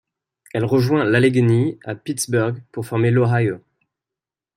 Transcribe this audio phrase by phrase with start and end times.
[0.55, 3.59] Elle rejoint l'Allegheny à Pittsburgh pour former l'Ohio.